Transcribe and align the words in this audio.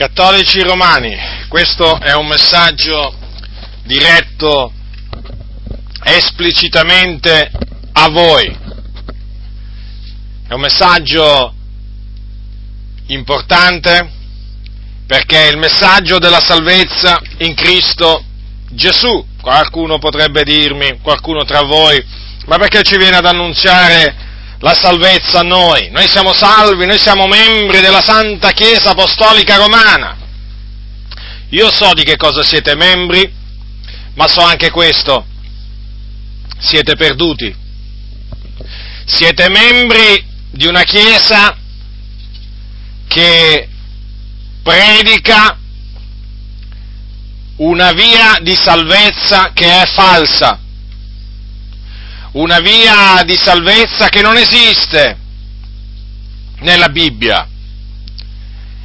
Cattolici 0.00 0.62
romani, 0.62 1.14
questo 1.46 2.00
è 2.00 2.14
un 2.14 2.26
messaggio 2.26 3.14
diretto 3.84 4.72
esplicitamente 6.02 7.50
a 7.92 8.08
voi. 8.08 8.46
È 10.48 10.54
un 10.54 10.60
messaggio 10.62 11.54
importante 13.08 14.10
perché 15.06 15.48
è 15.48 15.50
il 15.50 15.58
messaggio 15.58 16.18
della 16.18 16.40
salvezza 16.40 17.20
in 17.40 17.54
Cristo 17.54 18.24
Gesù. 18.70 19.22
Qualcuno 19.38 19.98
potrebbe 19.98 20.44
dirmi, 20.44 20.98
qualcuno 21.02 21.44
tra 21.44 21.60
voi, 21.60 22.02
ma 22.46 22.56
perché 22.56 22.82
ci 22.84 22.96
viene 22.96 23.16
ad 23.16 23.26
annunziare 23.26 24.29
la 24.60 24.74
salvezza 24.74 25.40
a 25.40 25.42
noi. 25.42 25.90
Noi 25.90 26.06
siamo 26.08 26.32
salvi, 26.32 26.86
noi 26.86 26.98
siamo 26.98 27.26
membri 27.26 27.80
della 27.80 28.02
Santa 28.02 28.52
Chiesa 28.52 28.90
Apostolica 28.90 29.56
Romana. 29.56 30.16
Io 31.50 31.70
so 31.72 31.92
di 31.94 32.04
che 32.04 32.16
cosa 32.16 32.44
siete 32.44 32.74
membri, 32.74 33.32
ma 34.14 34.28
so 34.28 34.40
anche 34.40 34.70
questo. 34.70 35.26
Siete 36.58 36.94
perduti. 36.94 37.54
Siete 39.06 39.48
membri 39.48 40.24
di 40.50 40.66
una 40.66 40.82
Chiesa 40.82 41.56
che 43.08 43.68
predica 44.62 45.58
una 47.56 47.92
via 47.92 48.38
di 48.40 48.54
salvezza 48.54 49.50
che 49.52 49.82
è 49.82 49.86
falsa 49.86 50.60
una 52.32 52.60
via 52.60 53.22
di 53.24 53.36
salvezza 53.36 54.08
che 54.08 54.22
non 54.22 54.36
esiste 54.36 55.18
nella 56.60 56.88
Bibbia. 56.88 57.48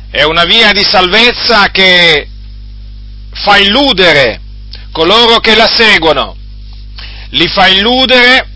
È 0.10 0.24
una 0.24 0.46
via 0.46 0.72
di 0.72 0.84
salvezza 0.84 1.70
che 1.70 2.28
fa 3.34 3.58
illudere 3.58 4.42
coloro 4.92 5.40
che 5.40 5.56
la 5.56 5.68
seguono, 5.68 6.38
li 7.32 7.48
fa 7.48 7.68
illudere 7.68 8.48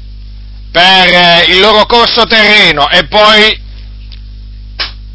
per 0.72 1.50
il 1.50 1.59
loro 1.59 1.85
corso 1.85 2.23
terreno 2.23 2.89
e 2.89 3.06
poi 3.08 3.61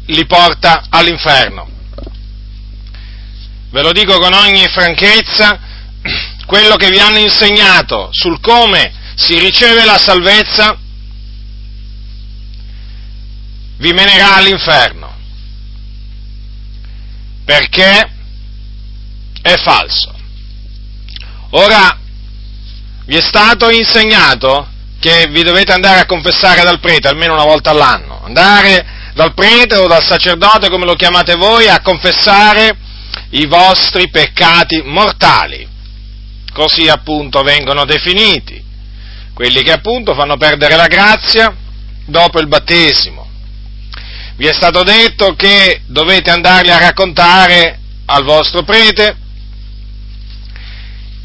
li 0.05 0.25
porta 0.27 0.85
all'inferno. 0.89 1.67
Ve 3.71 3.81
lo 3.81 3.91
dico 3.91 4.19
con 4.19 4.33
ogni 4.33 4.67
franchezza, 4.67 5.59
quello 6.45 6.75
che 6.75 6.91
vi 6.91 6.99
hanno 6.99 7.17
insegnato 7.17 8.09
sul 8.11 8.39
come 8.39 9.03
si 9.15 9.39
riceve 9.39 9.85
la 9.85 9.97
salvezza, 9.97 10.77
vi 13.77 13.91
menerà 13.91 14.35
all'inferno. 14.35 15.13
Perché 17.45 18.11
è 19.41 19.55
falso. 19.57 20.13
Ora, 21.51 21.99
vi 23.05 23.15
è 23.15 23.21
stato 23.21 23.69
insegnato 23.69 24.67
che 24.99 25.27
vi 25.29 25.43
dovete 25.43 25.71
andare 25.71 25.99
a 25.99 26.05
confessare 26.05 26.63
dal 26.63 26.79
prete 26.79 27.07
almeno 27.07 27.33
una 27.33 27.43
volta 27.43 27.69
all'anno, 27.69 28.23
andare 28.23 29.11
dal 29.13 29.33
prete 29.33 29.75
o 29.75 29.87
dal 29.87 30.03
sacerdote, 30.03 30.69
come 30.69 30.85
lo 30.85 30.95
chiamate 30.95 31.35
voi, 31.35 31.67
a 31.69 31.81
confessare 31.81 32.75
i 33.29 33.45
vostri 33.45 34.09
peccati 34.09 34.81
mortali. 34.83 35.67
Così 36.51 36.89
appunto 36.89 37.41
vengono 37.43 37.85
definiti 37.85 38.64
quelli 39.35 39.63
che 39.63 39.73
appunto 39.73 40.15
fanno 40.15 40.37
perdere 40.37 40.77
la 40.77 40.87
grazia 40.87 41.53
dopo 42.05 42.39
il 42.39 42.47
battesimo. 42.47 43.27
Vi 44.37 44.47
è 44.47 44.53
stato 44.53 44.81
detto 44.83 45.35
che 45.35 45.81
dovete 45.87 46.29
andarli 46.29 46.71
a 46.71 46.77
raccontare 46.77 47.79
al 48.05 48.23
vostro 48.23 48.63
prete 48.63 49.17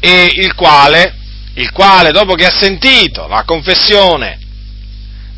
e 0.01 0.29
il 0.35 0.53
quale, 0.55 1.15
il 1.53 1.71
quale 1.71 2.11
dopo 2.11 2.33
che 2.33 2.45
ha 2.45 2.51
sentito 2.51 3.27
la 3.27 3.43
confessione 3.45 4.39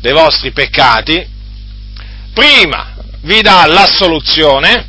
dei 0.00 0.12
vostri 0.12 0.50
peccati, 0.50 1.24
prima 2.32 2.92
vi 3.20 3.40
dà 3.40 3.66
l'assoluzione 3.66 4.88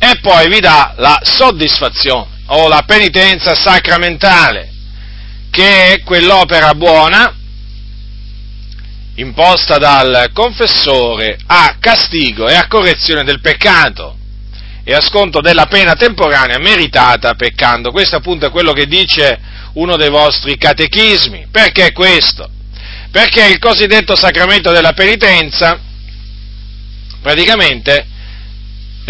e 0.00 0.18
poi 0.20 0.48
vi 0.48 0.58
dà 0.58 0.94
la 0.96 1.20
soddisfazione 1.22 2.26
o 2.46 2.66
la 2.66 2.82
penitenza 2.82 3.54
sacramentale 3.54 4.69
che 5.50 5.92
è 5.94 6.02
quell'opera 6.02 6.74
buona 6.74 7.34
imposta 9.16 9.76
dal 9.76 10.30
confessore 10.32 11.38
a 11.46 11.76
castigo 11.78 12.48
e 12.48 12.54
a 12.54 12.66
correzione 12.68 13.24
del 13.24 13.40
peccato 13.40 14.16
e 14.82 14.94
a 14.94 15.00
sconto 15.00 15.40
della 15.40 15.66
pena 15.66 15.94
temporanea 15.94 16.58
meritata 16.58 17.34
peccando. 17.34 17.90
Questo 17.90 18.16
appunto 18.16 18.46
è 18.46 18.50
quello 18.50 18.72
che 18.72 18.86
dice 18.86 19.38
uno 19.74 19.96
dei 19.96 20.08
vostri 20.08 20.56
catechismi. 20.56 21.48
Perché 21.50 21.92
questo? 21.92 22.48
Perché 23.10 23.46
il 23.46 23.58
cosiddetto 23.58 24.16
sacramento 24.16 24.72
della 24.72 24.92
penitenza 24.92 25.78
praticamente 27.20 28.06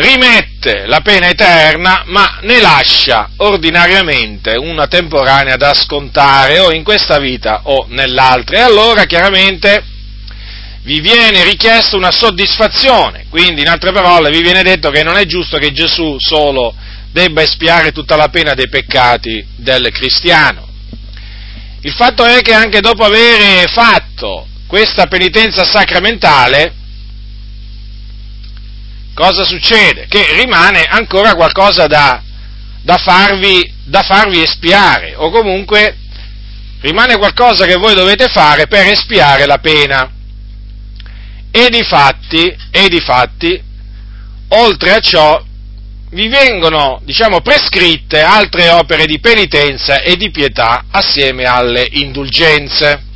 rimette 0.01 0.87
la 0.87 1.01
pena 1.01 1.29
eterna, 1.29 2.03
ma 2.07 2.39
ne 2.43 2.61
lascia 2.61 3.31
ordinariamente 3.37 4.57
una 4.57 4.87
temporanea 4.87 5.57
da 5.57 5.75
scontare 5.75 6.59
o 6.59 6.73
in 6.73 6.83
questa 6.83 7.19
vita 7.19 7.61
o 7.65 7.87
nell'altra. 7.89 8.59
E 8.59 8.61
allora 8.61 9.05
chiaramente 9.05 9.85
vi 10.83 11.01
viene 11.01 11.45
richiesta 11.45 11.97
una 11.97 12.11
soddisfazione, 12.11 13.27
quindi 13.29 13.61
in 13.61 13.69
altre 13.69 13.93
parole 13.93 14.31
vi 14.31 14.41
viene 14.41 14.63
detto 14.63 14.91
che 14.91 15.03
non 15.03 15.17
è 15.17 15.27
giusto 15.27 15.59
che 15.59 15.73
Gesù 15.73 16.17
solo 16.19 16.75
debba 17.13 17.43
espiare 17.43 17.93
tutta 17.93 18.17
la 18.17 18.29
pena 18.29 18.55
dei 18.55 18.69
peccati 18.69 19.45
del 19.57 19.91
cristiano. 19.93 20.69
Il 21.83 21.93
fatto 21.93 22.25
è 22.25 22.41
che 22.43 22.53
anche 22.53 22.81
dopo 22.81 23.05
aver 23.05 23.69
fatto 23.71 24.47
questa 24.67 25.07
penitenza 25.07 25.65
sacramentale, 25.65 26.75
cosa 29.15 29.45
succede? 29.45 30.07
Che 30.09 30.35
rimane 30.35 30.85
ancora 30.85 31.35
qualcosa 31.35 31.87
da, 31.87 32.23
da, 32.83 32.97
farvi, 32.97 33.73
da 33.85 34.03
farvi 34.03 34.43
espiare, 34.43 35.15
o 35.17 35.31
comunque 35.31 35.97
rimane 36.81 37.17
qualcosa 37.19 37.67
che 37.67 37.77
voi 37.77 37.95
dovete 37.95 38.29
fare 38.29 38.67
per 38.67 38.87
espiare 38.87 39.47
la 39.47 39.59
pena. 39.59 40.11
E 41.51 41.69
di 41.69 41.83
fatti, 41.83 42.55
e 42.71 42.89
di 42.89 43.01
fatti, 43.01 43.61
oltre 44.49 44.93
a 44.93 45.01
ciò, 45.01 45.43
vi 46.13 46.29
vengono, 46.29 47.01
diciamo, 47.05 47.41
prescritte 47.41 48.21
altre 48.21 48.69
opere 48.71 49.07
di 49.07 49.21
penitenza 49.21 50.01
e 50.01 50.17
di 50.17 50.31
pietà 50.31 50.87
assieme 50.91 51.45
alle 51.45 51.87
indulgenze. 51.91 53.09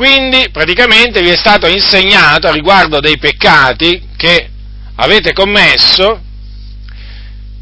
Quindi 0.00 0.48
praticamente 0.50 1.20
vi 1.20 1.28
è 1.28 1.36
stato 1.36 1.66
insegnato 1.66 2.46
a 2.46 2.52
riguardo 2.52 3.00
dei 3.00 3.18
peccati 3.18 4.08
che 4.16 4.48
avete 4.94 5.34
commesso, 5.34 6.22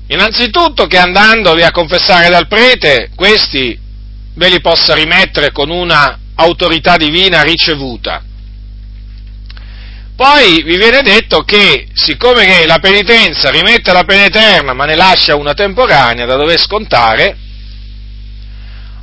innanzitutto 0.06 0.86
che 0.86 0.98
andandovi 0.98 1.64
a 1.64 1.72
confessare 1.72 2.28
dal 2.28 2.46
prete, 2.46 3.10
questi 3.16 3.76
ve 4.34 4.48
li 4.50 4.60
possa 4.60 4.94
rimettere 4.94 5.50
con 5.50 5.68
una 5.68 6.16
autorità 6.36 6.96
divina 6.96 7.42
ricevuta. 7.42 8.22
Poi 10.14 10.62
vi 10.62 10.76
viene 10.76 11.02
detto 11.02 11.40
che, 11.40 11.88
siccome 11.92 12.44
che 12.44 12.66
la 12.66 12.78
penitenza 12.78 13.50
rimette 13.50 13.92
la 13.92 14.04
pena 14.04 14.26
eterna 14.26 14.74
ma 14.74 14.84
ne 14.84 14.94
lascia 14.94 15.34
una 15.34 15.54
temporanea 15.54 16.24
da 16.24 16.36
dover 16.36 16.60
scontare, 16.60 17.36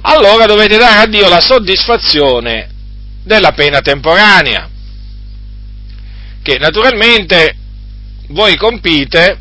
allora 0.03 0.45
dovete 0.45 0.77
dare 0.77 1.03
a 1.03 1.05
Dio 1.05 1.27
la 1.27 1.41
soddisfazione 1.41 2.69
della 3.25 3.51
pena 3.53 3.81
temporanea, 3.81 4.69
che 6.41 6.57
naturalmente 6.59 7.55
voi 8.27 8.55
compite 8.55 9.39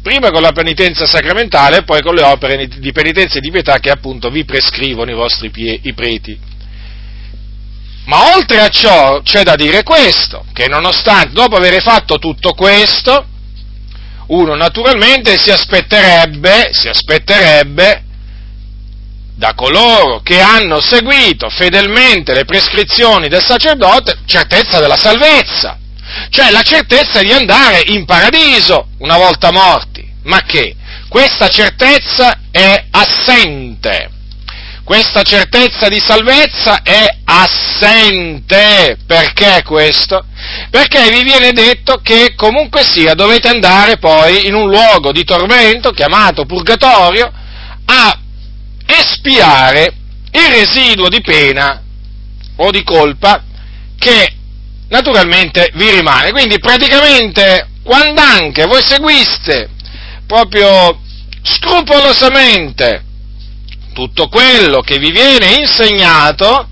prima 0.00 0.30
con 0.30 0.42
la 0.42 0.52
penitenza 0.52 1.06
sacramentale 1.06 1.78
e 1.78 1.82
poi 1.82 2.00
con 2.00 2.14
le 2.14 2.22
opere 2.22 2.68
di 2.68 2.92
penitenza 2.92 3.38
e 3.38 3.40
di 3.40 3.50
pietà 3.50 3.78
che 3.78 3.90
appunto 3.90 4.30
vi 4.30 4.44
prescrivono 4.44 5.10
i 5.10 5.14
vostri 5.14 5.50
pie, 5.50 5.78
i 5.82 5.92
preti. 5.94 6.38
Ma 8.04 8.34
oltre 8.36 8.60
a 8.60 8.68
ciò 8.68 9.22
c'è 9.22 9.42
da 9.42 9.56
dire 9.56 9.82
questo, 9.82 10.44
che 10.52 10.68
nonostante, 10.68 11.32
dopo 11.32 11.56
aver 11.56 11.80
fatto 11.82 12.18
tutto 12.18 12.52
questo, 12.52 13.26
uno 14.26 14.54
naturalmente 14.54 15.38
si 15.38 15.50
aspetterebbe, 15.50 16.68
si 16.72 16.88
aspetterebbe 16.88 18.02
da 19.36 19.54
coloro 19.54 20.20
che 20.22 20.40
hanno 20.40 20.80
seguito 20.80 21.48
fedelmente 21.50 22.32
le 22.34 22.44
prescrizioni 22.44 23.28
del 23.28 23.44
sacerdote 23.44 24.18
certezza 24.26 24.78
della 24.78 24.96
salvezza, 24.96 25.78
cioè 26.30 26.50
la 26.50 26.62
certezza 26.62 27.20
di 27.20 27.32
andare 27.32 27.82
in 27.86 28.04
paradiso 28.04 28.88
una 28.98 29.16
volta 29.16 29.50
morti. 29.50 30.08
Ma 30.24 30.42
che? 30.42 30.76
Questa 31.08 31.48
certezza 31.48 32.38
è 32.50 32.86
assente. 32.90 34.10
Questa 34.84 35.22
certezza 35.22 35.88
di 35.88 35.98
salvezza 35.98 36.82
è 36.82 37.06
assente. 37.24 38.98
Perché 39.06 39.62
questo? 39.64 40.24
Perché 40.70 41.10
vi 41.10 41.22
viene 41.22 41.52
detto 41.52 42.00
che 42.02 42.34
comunque 42.36 42.84
sia 42.84 43.14
dovete 43.14 43.48
andare 43.48 43.96
poi 43.98 44.46
in 44.46 44.54
un 44.54 44.68
luogo 44.68 45.10
di 45.10 45.24
tormento 45.24 45.90
chiamato 45.90 46.44
purgatorio 46.44 47.32
a 47.86 48.18
espiare 48.98 49.92
il 50.32 50.48
residuo 50.50 51.08
di 51.08 51.20
pena 51.20 51.82
o 52.56 52.70
di 52.70 52.82
colpa 52.82 53.42
che 53.98 54.32
naturalmente 54.88 55.70
vi 55.74 55.90
rimane. 55.90 56.30
Quindi 56.30 56.58
praticamente 56.58 57.68
quando 57.82 58.20
anche 58.20 58.64
voi 58.66 58.82
seguiste 58.82 59.68
proprio 60.26 61.00
scrupolosamente 61.42 63.04
tutto 63.92 64.28
quello 64.28 64.80
che 64.80 64.98
vi 64.98 65.10
viene 65.10 65.54
insegnato 65.60 66.68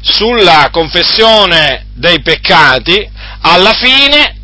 sulla 0.00 0.68
confessione 0.72 1.86
dei 1.94 2.20
peccati, 2.22 3.08
alla 3.42 3.74
fine 3.74 4.36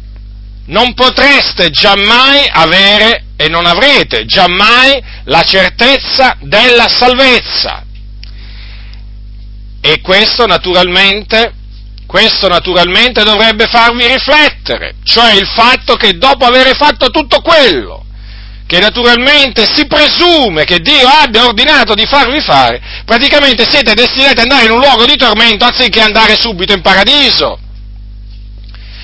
non 0.66 0.94
potreste 0.94 1.70
giammai 1.70 2.48
avere 2.50 3.23
e 3.44 3.48
non 3.50 3.66
avrete 3.66 4.24
giammai 4.24 5.02
la 5.24 5.42
certezza 5.42 6.38
della 6.40 6.88
salvezza. 6.88 7.84
E 9.82 10.00
questo 10.00 10.46
naturalmente, 10.46 11.52
questo 12.06 12.48
naturalmente 12.48 13.22
dovrebbe 13.22 13.66
farvi 13.66 14.06
riflettere, 14.06 14.94
cioè 15.04 15.34
il 15.34 15.46
fatto 15.46 15.94
che 15.96 16.16
dopo 16.16 16.46
aver 16.46 16.74
fatto 16.74 17.10
tutto 17.10 17.42
quello 17.42 18.02
che 18.66 18.78
naturalmente 18.78 19.66
si 19.70 19.86
presume 19.86 20.64
che 20.64 20.78
Dio 20.78 21.06
abbia 21.06 21.44
ordinato 21.44 21.92
di 21.92 22.06
farvi 22.06 22.40
fare, 22.40 22.80
praticamente 23.04 23.68
siete 23.68 23.92
destinati 23.92 24.32
ad 24.32 24.38
andare 24.38 24.64
in 24.64 24.70
un 24.70 24.78
luogo 24.78 25.04
di 25.04 25.16
tormento 25.16 25.66
anziché 25.66 26.00
andare 26.00 26.34
subito 26.34 26.72
in 26.72 26.80
paradiso. 26.80 27.58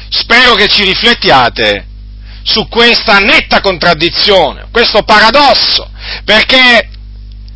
Spero 0.08 0.54
che 0.54 0.66
ci 0.66 0.82
riflettiate 0.84 1.88
su 2.50 2.66
questa 2.68 3.18
netta 3.20 3.60
contraddizione, 3.60 4.66
questo 4.72 5.04
paradosso, 5.04 5.88
perché 6.24 6.88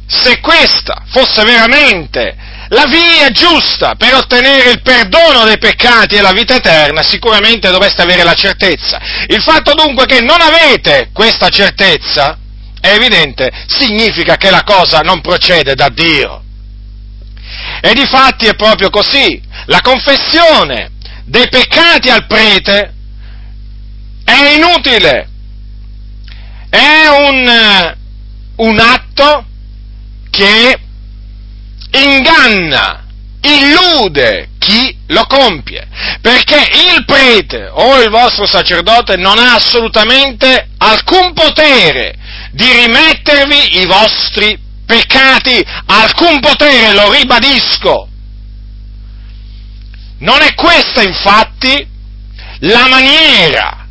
se 0.06 0.38
questa 0.40 1.02
fosse 1.10 1.42
veramente 1.42 2.36
la 2.68 2.84
via 2.86 3.30
giusta 3.30 3.94
per 3.96 4.14
ottenere 4.14 4.70
il 4.70 4.82
perdono 4.82 5.44
dei 5.44 5.58
peccati 5.58 6.14
e 6.14 6.20
la 6.20 6.32
vita 6.32 6.54
eterna, 6.54 7.02
sicuramente 7.02 7.70
dovreste 7.70 8.02
avere 8.02 8.22
la 8.22 8.34
certezza. 8.34 9.00
Il 9.26 9.42
fatto 9.42 9.74
dunque 9.74 10.06
che 10.06 10.20
non 10.20 10.40
avete 10.40 11.10
questa 11.12 11.48
certezza, 11.48 12.38
è 12.80 12.92
evidente, 12.94 13.50
significa 13.66 14.36
che 14.36 14.50
la 14.50 14.62
cosa 14.62 15.00
non 15.00 15.20
procede 15.20 15.74
da 15.74 15.88
Dio. 15.88 16.42
E 17.80 17.94
di 17.94 18.06
fatti 18.06 18.46
è 18.46 18.54
proprio 18.54 18.90
così. 18.90 19.40
La 19.66 19.80
confessione 19.80 20.92
dei 21.24 21.48
peccati 21.48 22.10
al 22.10 22.26
prete 22.26 22.93
è 24.24 24.54
inutile. 24.54 25.28
È 26.68 27.06
un, 27.08 27.94
un 28.56 28.78
atto 28.80 29.46
che 30.30 30.80
inganna, 31.92 33.04
illude 33.40 34.48
chi 34.58 34.96
lo 35.08 35.24
compie, 35.26 35.86
perché 36.20 36.56
il 36.56 37.04
prete 37.04 37.68
o 37.70 38.00
il 38.02 38.08
vostro 38.08 38.46
sacerdote 38.46 39.16
non 39.16 39.38
ha 39.38 39.54
assolutamente 39.54 40.70
alcun 40.78 41.32
potere 41.32 42.16
di 42.50 42.68
rimettervi 42.68 43.80
i 43.80 43.86
vostri 43.86 44.58
peccati, 44.84 45.64
alcun 45.86 46.40
potere, 46.40 46.94
lo 46.94 47.12
ribadisco. 47.12 48.08
Non 50.18 50.40
è 50.40 50.54
questa 50.54 51.02
infatti 51.02 51.86
la 52.60 52.88
maniera 52.88 53.83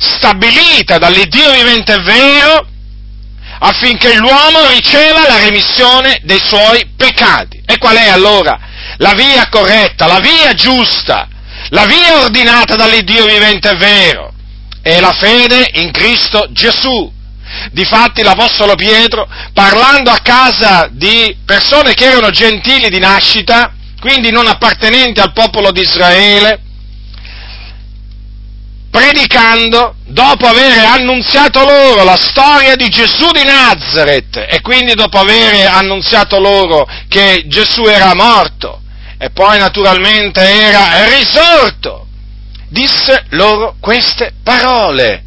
stabilita 0.00 0.96
dall'Iddio 0.96 1.52
vivente 1.52 1.92
e 1.92 2.00
vero 2.00 2.66
affinché 3.58 4.16
l'uomo 4.16 4.66
riceva 4.68 5.28
la 5.28 5.38
remissione 5.38 6.20
dei 6.22 6.40
suoi 6.42 6.88
peccati. 6.96 7.62
E 7.66 7.76
qual 7.76 7.96
è 7.96 8.08
allora 8.08 8.58
la 8.96 9.12
via 9.12 9.48
corretta, 9.50 10.06
la 10.06 10.20
via 10.20 10.54
giusta, 10.54 11.28
la 11.68 11.84
via 11.84 12.20
ordinata 12.20 12.76
dall'Iddio 12.76 13.26
vivente 13.26 13.70
e 13.70 13.76
vero? 13.76 14.32
È 14.80 14.98
la 14.98 15.12
fede 15.12 15.68
in 15.74 15.90
Cristo 15.90 16.46
Gesù. 16.50 17.12
Difatti 17.72 18.22
l'Apostolo 18.22 18.76
Pietro, 18.76 19.28
parlando 19.52 20.10
a 20.10 20.20
casa 20.22 20.88
di 20.90 21.36
persone 21.44 21.94
che 21.94 22.04
erano 22.06 22.30
gentili 22.30 22.88
di 22.88 22.98
nascita, 22.98 23.74
quindi 24.00 24.30
non 24.30 24.46
appartenenti 24.46 25.20
al 25.20 25.32
popolo 25.32 25.72
di 25.72 25.80
Israele, 25.80 26.60
predicando, 29.10 29.96
dopo 30.06 30.46
aver 30.46 30.84
annunziato 30.84 31.64
loro 31.64 32.04
la 32.04 32.16
storia 32.16 32.76
di 32.76 32.88
Gesù 32.88 33.30
di 33.32 33.42
Nazareth 33.42 34.36
e 34.48 34.60
quindi 34.60 34.94
dopo 34.94 35.18
aver 35.18 35.66
annunziato 35.66 36.38
loro 36.38 36.86
che 37.08 37.44
Gesù 37.46 37.84
era 37.84 38.14
morto 38.14 38.80
e 39.18 39.30
poi 39.30 39.58
naturalmente 39.58 40.40
era 40.40 41.08
risorto, 41.08 42.06
disse 42.68 43.24
loro 43.30 43.74
queste 43.80 44.32
parole. 44.44 45.24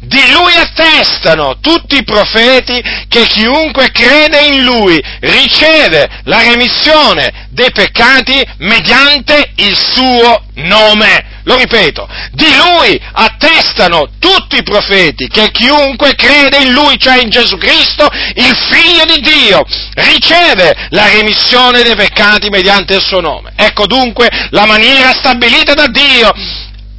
Di 0.00 0.30
lui 0.30 0.54
attestano 0.54 1.58
tutti 1.60 1.96
i 1.96 2.04
profeti 2.04 2.82
che 3.08 3.26
chiunque 3.26 3.90
crede 3.90 4.40
in 4.40 4.64
lui 4.64 5.02
riceve 5.20 6.08
la 6.24 6.38
remissione 6.38 7.48
dei 7.50 7.70
peccati 7.72 8.44
mediante 8.58 9.52
il 9.56 9.76
suo 9.76 10.44
nome. 10.54 11.32
Lo 11.44 11.56
ripeto, 11.56 12.08
di 12.32 12.54
lui 12.56 12.98
attestano 13.12 14.08
tutti 14.18 14.56
i 14.56 14.62
profeti 14.62 15.28
che 15.28 15.50
chiunque 15.50 16.14
crede 16.14 16.58
in 16.58 16.72
lui, 16.72 16.98
cioè 16.98 17.20
in 17.20 17.28
Gesù 17.28 17.58
Cristo, 17.58 18.08
il 18.34 18.56
figlio 18.70 19.04
di 19.04 19.20
Dio, 19.20 19.62
riceve 19.94 20.74
la 20.90 21.08
remissione 21.08 21.82
dei 21.82 21.96
peccati 21.96 22.48
mediante 22.48 22.94
il 22.94 23.02
suo 23.02 23.20
nome. 23.20 23.52
Ecco 23.56 23.86
dunque 23.86 24.30
la 24.50 24.64
maniera 24.64 25.12
stabilita 25.12 25.74
da 25.74 25.86
Dio 25.88 26.32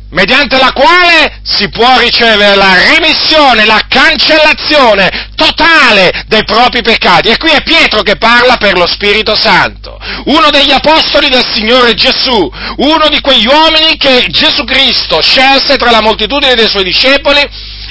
mediante 0.10 0.58
la 0.58 0.72
quale 0.72 1.40
si 1.44 1.70
può 1.70 1.98
ricevere 2.00 2.56
la 2.56 2.74
remissione, 2.94 3.66
la 3.66 3.82
cancellazione 3.88 5.32
totale 5.36 6.24
dei 6.28 6.44
propri 6.44 6.82
peccati. 6.82 7.30
E 7.30 7.38
qui 7.38 7.52
è 7.52 7.64
Pietro 7.64 8.02
che 8.02 8.18
parla 8.18 8.58
per 8.58 8.78
lo 8.78 8.88
Spirito 8.88 9.36
Santo, 9.36 9.98
uno 10.26 10.50
degli 10.50 10.72
apostoli 10.72 11.30
del 11.30 11.46
Signore 11.54 11.94
Gesù, 11.94 12.50
uno 12.78 13.08
di 13.10 13.20
quegli 13.22 13.48
uomini 13.48 13.98
che 13.98 14.28
Gesù 14.30 14.64
Cristo 14.64 15.22
scelse 15.22 15.78
tra 15.78 15.92
la 15.92 16.02
moltitudine 16.02 16.56
dei 16.56 16.68
suoi 16.68 16.84
discepoli 16.84 17.42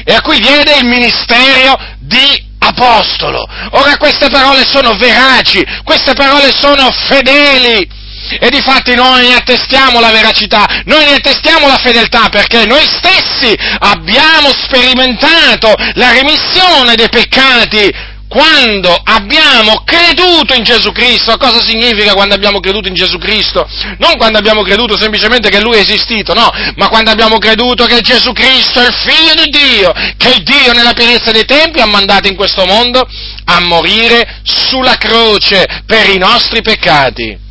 e 0.04 0.14
a 0.14 0.20
cui 0.20 0.38
diede 0.38 0.76
il 0.76 0.86
ministero 0.86 1.78
di 1.98 2.52
apostolo. 2.58 3.46
Ora 3.72 3.96
queste 3.96 4.30
parole 4.30 4.64
sono 4.64 4.94
veraci, 4.96 5.64
queste 5.84 6.14
parole 6.14 6.52
sono 6.52 6.90
fedeli 6.90 8.02
e 8.40 8.48
difatti 8.50 8.94
noi 8.94 9.28
ne 9.28 9.34
attestiamo 9.34 10.00
la 10.00 10.10
veracità, 10.10 10.82
noi 10.84 11.04
ne 11.04 11.14
attestiamo 11.14 11.66
la 11.66 11.78
fedeltà 11.78 12.28
perché 12.28 12.64
noi 12.66 12.84
stessi 12.84 13.54
abbiamo 13.78 14.50
sperimentato 14.52 15.72
la 15.94 16.12
remissione 16.12 16.94
dei 16.94 17.08
peccati 17.08 18.12
quando 18.34 18.92
abbiamo 19.04 19.84
creduto 19.84 20.54
in 20.54 20.64
Gesù 20.64 20.90
Cristo. 20.90 21.36
Cosa 21.36 21.60
significa 21.60 22.14
quando 22.14 22.34
abbiamo 22.34 22.58
creduto 22.58 22.88
in 22.88 22.94
Gesù 22.94 23.16
Cristo? 23.16 23.64
Non 23.98 24.16
quando 24.16 24.38
abbiamo 24.38 24.62
creduto 24.62 24.96
semplicemente 24.96 25.50
che 25.50 25.60
Lui 25.60 25.76
è 25.76 25.80
esistito, 25.80 26.34
no, 26.34 26.50
ma 26.74 26.88
quando 26.88 27.12
abbiamo 27.12 27.38
creduto 27.38 27.84
che 27.84 28.00
Gesù 28.00 28.32
Cristo 28.32 28.80
è 28.80 28.88
il 28.88 28.94
Figlio 28.94 29.34
di 29.34 29.50
Dio, 29.50 29.92
che 30.16 30.42
Dio 30.42 30.72
nella 30.72 30.94
pienezza 30.94 31.30
dei 31.30 31.44
tempi 31.44 31.78
ha 31.78 31.86
mandato 31.86 32.26
in 32.26 32.34
questo 32.34 32.64
mondo 32.64 33.06
a 33.44 33.60
morire 33.60 34.40
sulla 34.42 34.96
croce 34.96 35.82
per 35.86 36.08
i 36.08 36.18
nostri 36.18 36.60
peccati 36.60 37.43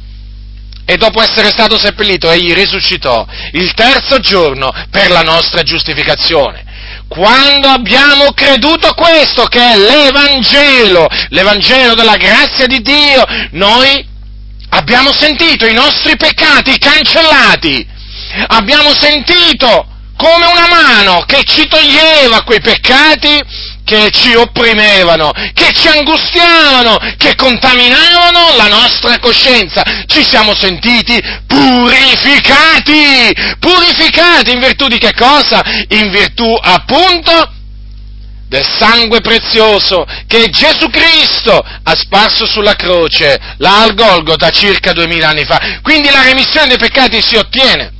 e 0.85 0.97
dopo 0.97 1.21
essere 1.21 1.49
stato 1.49 1.77
seppellito 1.77 2.29
egli 2.29 2.53
risuscitò 2.53 3.25
il 3.51 3.73
terzo 3.73 4.19
giorno 4.19 4.71
per 4.89 5.09
la 5.11 5.21
nostra 5.21 5.63
giustificazione. 5.63 6.63
Quando 7.07 7.67
abbiamo 7.67 8.31
creduto 8.33 8.93
questo, 8.93 9.45
che 9.45 9.59
è 9.59 9.77
l'Evangelo, 9.77 11.07
l'Evangelo 11.29 11.93
della 11.93 12.17
grazia 12.17 12.65
di 12.65 12.81
Dio, 12.81 13.23
noi 13.51 14.05
abbiamo 14.69 15.13
sentito 15.13 15.65
i 15.65 15.73
nostri 15.73 16.17
peccati 16.17 16.77
cancellati, 16.77 17.87
abbiamo 18.47 18.93
sentito 18.93 19.87
come 20.17 20.45
una 20.45 20.67
mano 20.67 21.23
che 21.25 21.43
ci 21.43 21.67
toglieva 21.67 22.43
quei 22.43 22.61
peccati 22.61 23.41
che 23.83 24.09
ci 24.11 24.33
opprimevano, 24.33 25.31
che 25.53 25.71
ci 25.73 25.87
angustiavano, 25.87 26.97
che 27.17 27.35
contaminavano 27.35 28.55
la 28.55 28.67
nostra 28.67 29.19
coscienza. 29.19 29.83
Ci 30.05 30.23
siamo 30.25 30.55
sentiti 30.55 31.19
purificati, 31.45 33.31
purificati 33.59 34.51
in 34.51 34.59
virtù 34.59 34.87
di 34.87 34.97
che 34.97 35.13
cosa? 35.13 35.61
In 35.89 36.09
virtù 36.11 36.57
appunto 36.59 37.51
del 38.47 38.65
sangue 38.65 39.19
prezioso 39.21 40.05
che 40.27 40.49
Gesù 40.49 40.87
Cristo 40.89 41.57
ha 41.57 41.95
sparso 41.95 42.45
sulla 42.45 42.75
croce, 42.75 43.39
là 43.57 43.81
al 43.81 43.95
Golgota 43.95 44.49
circa 44.49 44.93
duemila 44.93 45.29
anni 45.29 45.43
fa. 45.43 45.79
Quindi 45.81 46.09
la 46.11 46.21
remissione 46.21 46.67
dei 46.67 46.77
peccati 46.77 47.19
si 47.21 47.35
ottiene, 47.35 47.91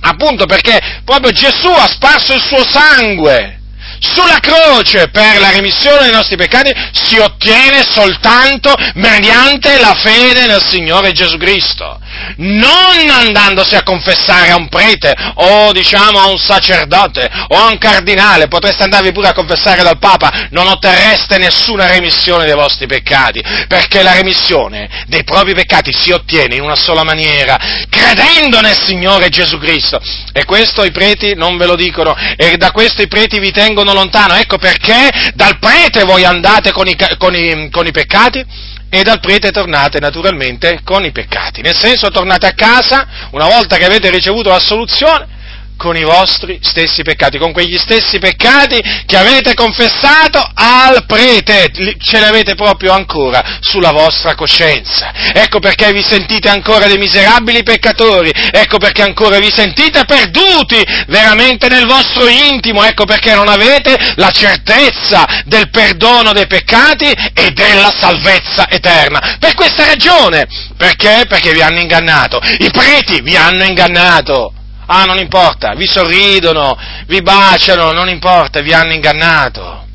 appunto 0.00 0.46
perché 0.46 1.02
proprio 1.04 1.30
Gesù 1.32 1.68
ha 1.68 1.86
sparso 1.88 2.32
il 2.32 2.42
suo 2.42 2.64
sangue 2.66 3.60
sulla 4.02 4.40
croce 4.40 5.08
per 5.08 5.38
la 5.38 5.50
remissione 5.50 6.02
dei 6.02 6.12
nostri 6.12 6.36
peccati 6.36 6.72
si 6.92 7.18
ottiene 7.18 7.82
soltanto 7.88 8.74
mediante 8.94 9.78
la 9.78 9.94
fede 9.94 10.46
nel 10.46 10.62
Signore 10.62 11.12
Gesù 11.12 11.36
Cristo 11.36 12.00
non 12.36 13.08
andandosi 13.08 13.74
a 13.74 13.82
confessare 13.82 14.50
a 14.50 14.56
un 14.56 14.68
prete 14.68 15.14
o 15.34 15.72
diciamo 15.72 16.18
a 16.18 16.26
un 16.26 16.38
sacerdote 16.38 17.30
o 17.48 17.56
a 17.56 17.66
un 17.66 17.78
cardinale, 17.78 18.48
potreste 18.48 18.84
andarvi 18.84 19.12
pure 19.12 19.28
a 19.28 19.32
confessare 19.32 19.82
dal 19.82 19.98
Papa, 19.98 20.48
non 20.50 20.66
otterreste 20.66 21.38
nessuna 21.38 21.86
remissione 21.86 22.44
dei 22.44 22.54
vostri 22.54 22.86
peccati, 22.86 23.42
perché 23.68 24.02
la 24.02 24.12
remissione 24.12 25.04
dei 25.06 25.24
propri 25.24 25.54
peccati 25.54 25.92
si 25.92 26.10
ottiene 26.10 26.56
in 26.56 26.62
una 26.62 26.76
sola 26.76 27.04
maniera, 27.04 27.58
credendo 27.88 28.60
nel 28.60 28.78
Signore 28.84 29.28
Gesù 29.28 29.58
Cristo. 29.58 30.00
E 30.32 30.44
questo 30.44 30.84
i 30.84 30.90
preti 30.90 31.34
non 31.34 31.56
ve 31.56 31.66
lo 31.66 31.76
dicono 31.76 32.16
e 32.36 32.56
da 32.56 32.70
questo 32.70 33.02
i 33.02 33.08
preti 33.08 33.38
vi 33.38 33.50
tengono 33.50 33.91
lontano. 33.92 34.34
Ecco 34.34 34.58
perché 34.58 35.10
dal 35.34 35.58
prete 35.58 36.04
voi 36.04 36.24
andate 36.24 36.72
con 36.72 36.86
i, 36.86 36.96
con 37.18 37.34
i, 37.34 37.68
con 37.70 37.86
i 37.86 37.90
peccati 37.90 38.44
e 38.88 39.02
dal 39.02 39.20
prete 39.20 39.50
tornate 39.50 39.98
naturalmente 40.00 40.80
con 40.84 41.04
i 41.04 41.12
peccati. 41.12 41.62
Nel 41.62 41.76
senso 41.76 42.08
tornate 42.10 42.46
a 42.46 42.52
casa, 42.52 43.06
una 43.30 43.46
volta 43.46 43.76
che 43.76 43.84
avete 43.84 44.10
ricevuto 44.10 44.50
la 44.50 44.60
soluzione, 44.60 45.40
con 45.82 45.96
i 45.96 46.04
vostri 46.04 46.60
stessi 46.62 47.02
peccati, 47.02 47.38
con 47.38 47.50
quegli 47.50 47.76
stessi 47.76 48.20
peccati 48.20 48.80
che 49.04 49.16
avete 49.16 49.52
confessato 49.54 50.40
al 50.54 51.04
prete, 51.06 51.72
ce 51.98 52.18
li 52.18 52.24
avete 52.24 52.54
proprio 52.54 52.92
ancora 52.92 53.58
sulla 53.58 53.90
vostra 53.90 54.36
coscienza. 54.36 55.10
Ecco 55.34 55.58
perché 55.58 55.92
vi 55.92 56.00
sentite 56.00 56.48
ancora 56.48 56.86
dei 56.86 56.98
miserabili 56.98 57.64
peccatori, 57.64 58.30
ecco 58.52 58.78
perché 58.78 59.02
ancora 59.02 59.40
vi 59.40 59.50
sentite 59.50 60.04
perduti 60.04 60.80
veramente 61.08 61.66
nel 61.66 61.86
vostro 61.86 62.28
intimo, 62.28 62.84
ecco 62.84 63.04
perché 63.04 63.34
non 63.34 63.48
avete 63.48 63.98
la 64.14 64.30
certezza 64.30 65.42
del 65.46 65.68
perdono 65.68 66.32
dei 66.32 66.46
peccati 66.46 67.10
e 67.34 67.50
della 67.50 67.92
salvezza 67.98 68.68
eterna. 68.68 69.36
Per 69.40 69.54
questa 69.54 69.84
ragione, 69.84 70.46
perché? 70.76 71.24
Perché 71.28 71.50
vi 71.50 71.60
hanno 71.60 71.80
ingannato, 71.80 72.40
i 72.40 72.70
preti 72.70 73.20
vi 73.20 73.34
hanno 73.34 73.64
ingannato. 73.64 74.52
Ah, 74.94 75.06
non 75.06 75.16
importa, 75.16 75.72
vi 75.74 75.86
sorridono, 75.86 76.76
vi 77.06 77.22
baciano, 77.22 77.92
non 77.92 78.10
importa, 78.10 78.60
vi 78.60 78.74
hanno 78.74 78.92
ingannato. 78.92 79.86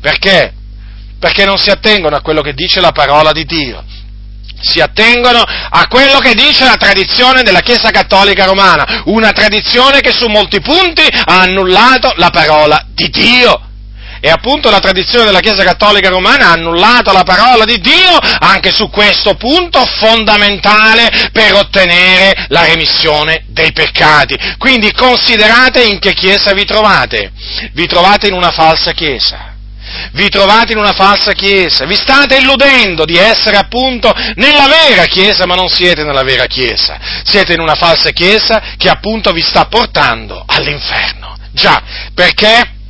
Perché? 0.00 0.54
Perché 1.18 1.44
non 1.44 1.58
si 1.58 1.68
attengono 1.68 2.16
a 2.16 2.22
quello 2.22 2.40
che 2.40 2.54
dice 2.54 2.80
la 2.80 2.92
parola 2.92 3.32
di 3.32 3.44
Dio. 3.44 3.84
Si 4.58 4.80
attengono 4.80 5.42
a 5.42 5.86
quello 5.86 6.18
che 6.18 6.32
dice 6.32 6.64
la 6.64 6.76
tradizione 6.76 7.42
della 7.42 7.60
Chiesa 7.60 7.90
Cattolica 7.90 8.46
Romana, 8.46 9.02
una 9.06 9.32
tradizione 9.32 10.00
che 10.00 10.14
su 10.14 10.26
molti 10.28 10.62
punti 10.62 11.02
ha 11.02 11.40
annullato 11.42 12.14
la 12.16 12.30
parola 12.30 12.86
di 12.88 13.10
Dio. 13.10 13.60
E 14.24 14.30
appunto 14.30 14.70
la 14.70 14.78
tradizione 14.78 15.24
della 15.24 15.40
Chiesa 15.40 15.64
Cattolica 15.64 16.08
Romana 16.08 16.46
ha 16.46 16.52
annullato 16.52 17.10
la 17.10 17.24
parola 17.24 17.64
di 17.64 17.80
Dio 17.80 18.16
anche 18.38 18.70
su 18.70 18.88
questo 18.88 19.34
punto 19.34 19.84
fondamentale 19.84 21.30
per 21.32 21.54
ottenere 21.54 22.46
la 22.46 22.64
remissione 22.64 23.46
dei 23.48 23.72
peccati. 23.72 24.38
Quindi 24.58 24.92
considerate 24.92 25.82
in 25.82 25.98
che 25.98 26.14
Chiesa 26.14 26.52
vi 26.52 26.64
trovate. 26.64 27.32
Vi 27.72 27.86
trovate 27.88 28.28
in 28.28 28.34
una 28.34 28.52
falsa 28.52 28.92
Chiesa 28.92 29.50
vi 30.12 30.28
trovate 30.28 30.72
in 30.72 30.78
una 30.78 30.92
falsa 30.92 31.32
chiesa, 31.32 31.84
vi 31.84 31.96
state 31.96 32.36
illudendo 32.36 33.04
di 33.04 33.16
essere 33.16 33.56
appunto 33.56 34.10
nella 34.36 34.66
vera 34.66 35.04
chiesa, 35.04 35.44
ma 35.44 35.54
non 35.54 35.68
siete 35.68 36.02
nella 36.02 36.22
vera 36.22 36.46
chiesa, 36.46 36.98
siete 37.24 37.52
in 37.52 37.60
una 37.60 37.74
falsa 37.74 38.10
chiesa 38.10 38.62
che 38.78 38.88
appunto 38.88 39.32
vi 39.32 39.42
sta 39.42 39.66
portando 39.66 40.44
all'inferno. 40.46 41.36
Già, 41.52 41.82
perché 42.14 42.80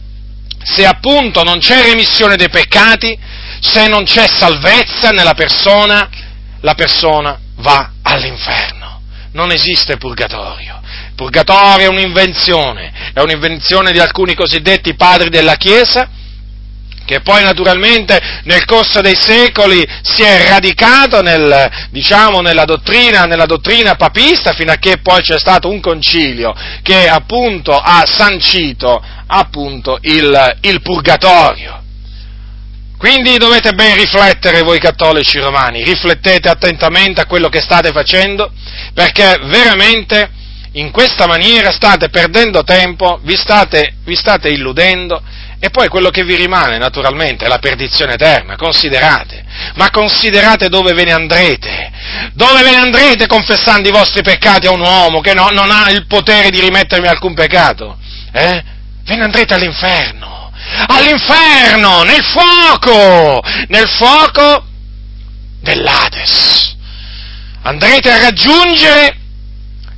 se 0.63 0.87
appunto 0.87 1.43
non 1.43 1.59
c'è 1.59 1.83
remissione 1.83 2.37
dei 2.37 2.49
peccati, 2.49 3.19
se 3.61 3.87
non 3.87 4.05
c'è 4.05 4.27
salvezza 4.29 5.11
nella 5.11 5.35
persona, 5.35 6.09
la 6.61 6.75
persona 6.75 7.39
va 7.57 7.93
all'inferno. 8.03 9.01
Non 9.33 9.51
esiste 9.51 9.97
purgatorio. 9.97 10.81
Purgatorio 11.15 11.87
è 11.87 11.89
un'invenzione, 11.89 12.93
è 13.15 13.21
un'invenzione 13.21 13.93
di 13.93 13.99
alcuni 13.99 14.35
cosiddetti 14.35 14.95
padri 14.95 15.29
della 15.29 15.57
Chiesa, 15.57 16.09
che 17.13 17.21
poi 17.21 17.43
naturalmente 17.43 18.19
nel 18.45 18.65
corso 18.65 19.03
dei 19.03 19.17
secoli 19.19 19.87
si 20.03 20.23
è 20.23 20.49
radicato 20.49 21.21
nel, 21.21 21.71
diciamo, 21.91 22.41
nella, 22.41 22.65
dottrina, 22.65 23.27
nella 23.27 23.45
dottrina 23.45 23.97
papista 23.97 24.55
fino 24.55 24.73
a 24.73 24.77
che 24.77 24.99
poi 25.03 25.21
c'è 25.21 25.39
stato 25.39 25.69
un 25.69 25.81
concilio 25.81 26.55
che 26.83 27.09
appunto 27.09 27.77
ha 27.77 28.05
sancito 28.07 29.03
appunto 29.27 29.99
il, 30.01 30.57
il 30.63 30.81
purgatorio. 30.81 31.81
Quindi 32.97 33.37
dovete 33.37 33.73
ben 33.73 33.97
riflettere 33.97 34.63
voi 34.63 34.79
cattolici 34.79 35.39
romani, 35.39 35.83
riflettete 35.83 36.49
attentamente 36.49 37.21
a 37.21 37.27
quello 37.27 37.49
che 37.49 37.61
state 37.61 37.91
facendo, 37.91 38.53
perché 38.95 39.39
veramente 39.43 40.31
in 40.75 40.91
questa 40.91 41.27
maniera 41.27 41.73
state 41.73 42.09
perdendo 42.09 42.63
tempo, 42.63 43.21
vi 43.25 43.37
state, 43.37 43.97
vi 44.05 44.15
state 44.15 44.49
illudendo 44.49 45.21
e 45.65 45.71
poi 45.71 45.87
quello 45.87 46.11
che 46.11 46.25
vi 46.25 46.35
rimane 46.35 46.77
naturalmente 46.77 47.45
è 47.45 47.49
la 47.49 47.61
perdizione 47.61 48.15
eterna, 48.15 48.57
considerate, 48.57 49.45
ma 49.77 49.91
considerate 49.91 50.69
dove 50.69 50.93
ve 50.93 51.05
ne 51.05 51.13
andrete, 51.13 51.93
dove 52.33 52.65
ve 52.65 52.71
ne 52.71 52.79
andrete 52.79 53.29
confessando 53.29 53.89
i 53.89 53.93
vostri 53.93 54.23
peccati 54.23 54.67
a 54.67 54.73
un 54.73 54.81
uomo 54.81 55.21
che 55.21 55.35
no, 55.35 55.51
non 55.53 55.71
ha 55.71 55.89
il 55.91 56.07
potere 56.09 56.51
di 56.51 56.59
rimettervi 56.59 57.07
alcun 57.07 57.35
peccato, 57.35 57.97
eh? 58.33 58.61
Ve 59.05 59.15
ne 59.15 59.23
andrete 59.23 59.55
all'inferno, 59.55 60.51
all'inferno, 60.89 62.03
nel 62.03 62.25
fuoco, 62.25 63.41
nel 63.69 63.89
fuoco 63.89 64.65
dell'Ades. 65.61 66.75
Andrete 67.63 68.11
a 68.11 68.21
raggiungere 68.21 69.17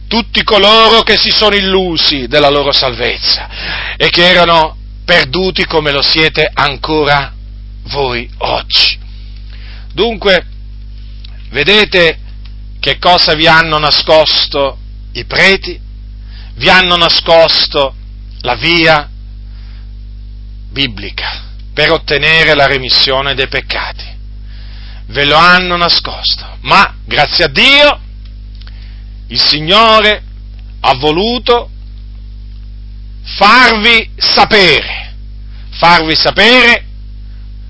tutti 0.09 0.43
coloro 0.43 1.01
che 1.01 1.17
si 1.17 1.31
sono 1.31 1.55
illusi 1.55 2.27
della 2.27 2.51
loro 2.51 2.71
salvezza 2.71 3.49
e 3.97 4.11
che 4.11 4.29
erano 4.29 4.83
perduti 5.05 5.65
come 5.67 5.93
lo 5.93 6.03
siete 6.03 6.51
ancora 6.53 7.33
voi 7.89 8.29
oggi. 8.39 8.99
Dunque, 9.93 10.47
vedete 11.51 12.19
che 12.81 12.99
cosa 12.99 13.35
vi 13.35 13.47
hanno 13.47 13.79
nascosto 13.79 14.79
i 15.13 15.25
preti? 15.25 15.81
Vi 16.55 16.69
hanno 16.69 16.97
nascosto 16.97 17.95
la 18.41 18.55
via 18.57 19.09
biblica 20.71 21.43
per 21.73 21.91
ottenere 21.93 22.55
la 22.55 22.67
remissione 22.67 23.35
dei 23.35 23.49
peccati. 23.49 24.13
Ve 25.07 25.25
lo 25.25 25.37
hanno 25.37 25.77
nascosto, 25.77 26.59
ma 26.61 26.97
grazie 27.05 27.45
a 27.45 27.49
Dio 27.49 28.01
il 29.29 29.41
Signore 29.41 30.23
ha 30.81 30.95
voluto 30.95 31.71
farvi 33.25 34.11
sapere, 34.17 35.15
farvi 35.71 36.15
sapere 36.15 36.85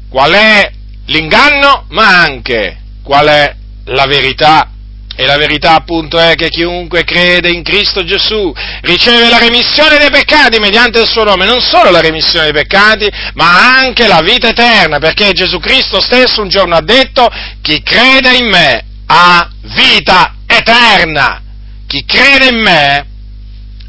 qual 0.08 0.32
è 0.32 0.70
l'inganno, 1.06 1.86
ma 1.90 2.20
anche 2.20 2.78
qual 3.02 3.26
è 3.26 3.54
la 3.86 4.06
verità. 4.06 4.68
E 5.16 5.26
la 5.26 5.36
verità 5.36 5.74
appunto 5.74 6.18
è 6.18 6.34
che 6.34 6.48
chiunque 6.48 7.04
crede 7.04 7.48
in 7.48 7.62
Cristo 7.62 8.02
Gesù 8.02 8.52
riceve 8.80 9.28
la 9.28 9.38
remissione 9.38 9.96
dei 9.96 10.10
peccati 10.10 10.58
mediante 10.58 11.00
il 11.00 11.08
suo 11.08 11.22
nome, 11.22 11.46
non 11.46 11.60
solo 11.60 11.90
la 11.90 12.00
remissione 12.00 12.50
dei 12.50 12.62
peccati, 12.62 13.08
ma 13.34 13.76
anche 13.76 14.08
la 14.08 14.20
vita 14.24 14.48
eterna, 14.48 14.98
perché 14.98 15.32
Gesù 15.32 15.60
Cristo 15.60 16.00
stesso 16.00 16.42
un 16.42 16.48
giorno 16.48 16.74
ha 16.74 16.82
detto, 16.82 17.30
chi 17.62 17.80
crede 17.80 18.34
in 18.34 18.48
me 18.48 18.84
ha 19.06 19.48
vita 19.60 20.34
eterna. 20.46 21.40
Chi 21.86 22.04
crede 22.04 22.48
in 22.48 22.60
me, 22.60 23.06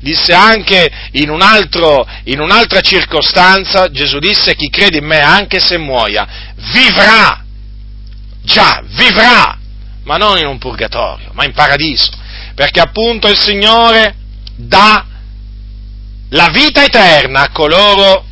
disse 0.05 0.33
anche 0.33 0.87
in, 1.13 1.31
un 1.31 1.41
altro, 1.41 2.07
in 2.25 2.39
un'altra 2.39 2.81
circostanza, 2.81 3.89
Gesù 3.89 4.19
disse, 4.19 4.55
chi 4.55 4.69
crede 4.69 4.99
in 4.99 5.05
me 5.05 5.19
anche 5.19 5.59
se 5.59 5.79
muoia, 5.79 6.53
vivrà. 6.71 7.43
Già, 8.43 8.83
vivrà 8.85 9.57
ma 10.03 10.17
non 10.17 10.37
in 10.37 10.45
un 10.45 10.59
purgatorio, 10.59 11.31
ma 11.33 11.45
in 11.45 11.53
paradiso, 11.53 12.11
perché 12.53 12.79
appunto 12.79 13.27
il 13.27 13.37
Signore 13.37 14.15
dà 14.55 15.03
la 16.29 16.49
vita 16.53 16.83
eterna 16.83 17.41
a 17.41 17.51
coloro 17.51 18.23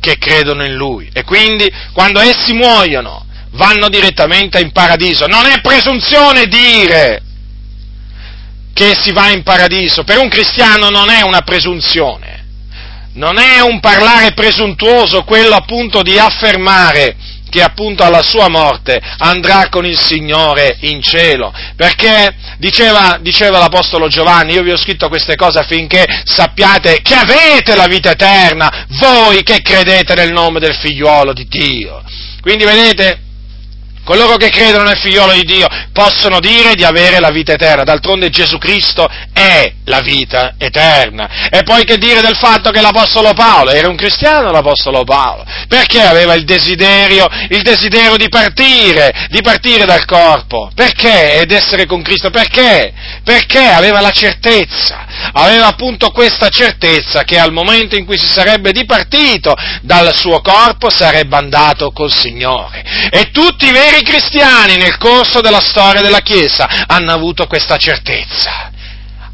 che 0.00 0.18
credono 0.18 0.64
in 0.64 0.74
Lui 0.74 1.08
e 1.12 1.22
quindi 1.22 1.72
quando 1.92 2.18
essi 2.18 2.52
muoiono 2.54 3.24
vanno 3.52 3.88
direttamente 3.88 4.58
in 4.58 4.72
paradiso. 4.72 5.26
Non 5.26 5.46
è 5.46 5.60
presunzione 5.60 6.46
dire 6.46 7.22
che 8.72 8.94
si 9.00 9.12
va 9.12 9.30
in 9.30 9.42
paradiso, 9.42 10.04
per 10.04 10.18
un 10.18 10.28
cristiano 10.28 10.88
non 10.88 11.10
è 11.10 11.22
una 11.22 11.42
presunzione. 11.42 12.40
non 13.14 13.36
è 13.38 13.60
un 13.60 13.78
parlare 13.80 14.32
presuntuoso 14.32 15.22
quello 15.24 15.54
appunto 15.54 16.00
di 16.00 16.18
affermare 16.18 17.14
che 17.52 17.60
appunto 17.62 18.02
alla 18.02 18.22
sua 18.22 18.48
morte 18.48 18.98
andrà 19.18 19.68
con 19.68 19.84
il 19.84 19.98
Signore 19.98 20.78
in 20.80 21.02
cielo, 21.02 21.52
perché 21.76 22.34
diceva, 22.56 23.18
diceva, 23.20 23.58
l'Apostolo 23.58 24.08
Giovanni, 24.08 24.54
io 24.54 24.62
vi 24.62 24.70
ho 24.70 24.78
scritto 24.78 25.08
queste 25.08 25.36
cose 25.36 25.58
affinché 25.58 26.22
sappiate 26.24 27.02
che 27.02 27.12
avete 27.12 27.76
la 27.76 27.86
vita 27.88 28.12
eterna, 28.12 28.86
voi 28.98 29.42
che 29.42 29.60
credete 29.60 30.14
nel 30.14 30.32
nome 30.32 30.60
del 30.60 30.74
figliuolo 30.74 31.34
di 31.34 31.46
Dio. 31.46 32.02
Quindi 32.40 32.64
vedete, 32.64 33.20
Coloro 34.04 34.36
che 34.36 34.48
credono 34.48 34.84
nel 34.84 34.98
figliolo 34.98 35.32
di 35.32 35.44
Dio 35.44 35.68
possono 35.92 36.40
dire 36.40 36.74
di 36.74 36.84
avere 36.84 37.20
la 37.20 37.30
vita 37.30 37.52
eterna, 37.52 37.84
d'altronde 37.84 38.30
Gesù 38.30 38.58
Cristo 38.58 39.08
è 39.32 39.72
la 39.84 40.00
vita 40.00 40.54
eterna. 40.58 41.48
E 41.50 41.62
poi 41.62 41.84
che 41.84 41.98
dire 41.98 42.20
del 42.20 42.36
fatto 42.36 42.70
che 42.70 42.80
l'Apostolo 42.80 43.32
Paolo, 43.32 43.70
era 43.70 43.88
un 43.88 43.96
cristiano 43.96 44.50
l'Apostolo 44.50 45.04
Paolo, 45.04 45.44
perché 45.68 46.00
aveva 46.00 46.34
il 46.34 46.44
desiderio, 46.44 47.28
il 47.50 47.62
desiderio 47.62 48.16
di 48.16 48.28
partire, 48.28 49.28
di 49.28 49.40
partire 49.40 49.84
dal 49.84 50.04
corpo? 50.04 50.70
Perché? 50.74 51.40
Ed 51.40 51.52
essere 51.52 51.86
con 51.86 52.02
Cristo? 52.02 52.30
Perché? 52.30 52.92
Perché 53.22 53.66
aveva 53.66 54.00
la 54.00 54.10
certezza, 54.10 55.06
aveva 55.32 55.66
appunto 55.66 56.10
questa 56.10 56.48
certezza 56.48 57.22
che 57.22 57.38
al 57.38 57.52
momento 57.52 57.96
in 57.96 58.04
cui 58.04 58.18
si 58.18 58.26
sarebbe 58.26 58.72
dipartito 58.72 59.54
dal 59.82 60.14
suo 60.14 60.40
corpo 60.40 60.90
sarebbe 60.90 61.36
andato 61.36 61.90
col 61.92 62.12
Signore. 62.12 62.82
E 63.10 63.30
tutti 63.30 63.66
i 63.66 63.72
veri 63.72 63.91
veri 63.92 64.02
cristiani 64.02 64.76
nel 64.76 64.96
corso 64.96 65.42
della 65.42 65.60
storia 65.60 66.00
della 66.00 66.20
Chiesa 66.20 66.86
hanno 66.86 67.12
avuto 67.12 67.46
questa 67.46 67.76
certezza. 67.76 68.70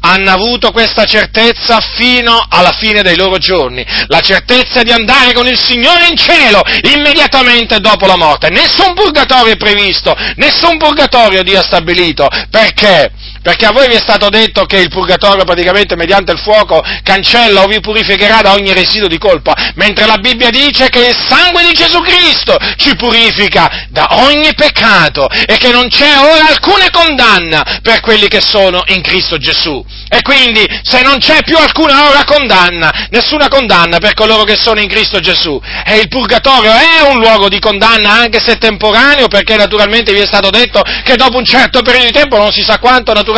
Hanno 0.01 0.31
avuto 0.31 0.71
questa 0.71 1.03
certezza 1.03 1.81
fino 1.81 2.45
alla 2.49 2.71
fine 2.71 3.01
dei 3.01 3.17
loro 3.17 3.37
giorni, 3.37 3.85
la 4.07 4.21
certezza 4.21 4.81
di 4.81 4.91
andare 4.91 5.33
con 5.33 5.45
il 5.45 5.59
Signore 5.59 6.07
in 6.07 6.15
cielo 6.15 6.61
immediatamente 6.93 7.79
dopo 7.79 8.05
la 8.05 8.15
morte. 8.15 8.49
Nessun 8.49 8.93
purgatorio 8.93 9.53
è 9.53 9.57
previsto, 9.57 10.15
nessun 10.35 10.77
purgatorio 10.77 11.43
Dio 11.43 11.59
ha 11.59 11.63
stabilito. 11.63 12.29
Perché? 12.49 13.11
Perché 13.41 13.65
a 13.65 13.71
voi 13.71 13.87
vi 13.87 13.93
è 13.93 13.99
stato 13.99 14.29
detto 14.29 14.65
che 14.65 14.77
il 14.77 14.89
purgatorio 14.89 15.45
praticamente 15.45 15.95
mediante 15.95 16.31
il 16.33 16.39
fuoco 16.39 16.83
cancella 17.03 17.63
o 17.63 17.67
vi 17.67 17.79
purificherà 17.79 18.41
da 18.41 18.53
ogni 18.53 18.73
residuo 18.73 19.07
di 19.07 19.17
colpa, 19.17 19.55
mentre 19.75 20.05
la 20.05 20.17
Bibbia 20.17 20.49
dice 20.49 20.89
che 20.89 21.07
il 21.07 21.15
sangue 21.27 21.63
di 21.63 21.71
Gesù 21.71 22.01
Cristo 22.01 22.57
ci 22.75 22.95
purifica 22.95 23.87
da 23.89 24.07
ogni 24.23 24.53
peccato 24.53 25.29
e 25.29 25.57
che 25.57 25.71
non 25.71 25.87
c'è 25.87 26.17
ora 26.17 26.49
alcuna 26.49 26.89
condanna 26.91 27.79
per 27.81 28.01
quelli 28.01 28.27
che 28.27 28.41
sono 28.41 28.83
in 28.87 29.01
Cristo 29.01 29.37
Gesù. 29.37 29.83
E 30.09 30.21
quindi 30.21 30.65
se 30.83 31.01
non 31.01 31.17
c'è 31.19 31.43
più 31.43 31.57
alcuna 31.57 32.09
ora 32.09 32.23
condanna, 32.25 33.07
nessuna 33.11 33.47
condanna 33.47 33.99
per 33.99 34.15
coloro 34.15 34.43
che 34.43 34.57
sono 34.57 34.79
in 34.79 34.89
Cristo 34.89 35.19
Gesù, 35.19 35.61
e 35.85 35.97
il 35.97 36.07
purgatorio 36.07 36.71
è 36.71 37.09
un 37.09 37.19
luogo 37.19 37.47
di 37.47 37.59
condanna 37.59 38.11
anche 38.11 38.39
se 38.39 38.57
temporaneo, 38.57 39.27
perché 39.27 39.55
naturalmente 39.55 40.11
vi 40.11 40.19
è 40.19 40.25
stato 40.25 40.49
detto 40.49 40.81
che 41.03 41.15
dopo 41.15 41.37
un 41.37 41.45
certo 41.45 41.81
periodo 41.81 42.07
di 42.07 42.11
tempo, 42.11 42.37
non 42.37 42.51
si 42.51 42.63
sa 42.63 42.79
quanto, 42.79 43.13
naturalmente, 43.13 43.28